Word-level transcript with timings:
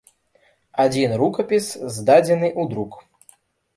Адзін 0.83 1.13
рукапіс 1.21 1.65
здадзены 1.99 2.47
ў 2.51 2.63
друк. 2.73 2.91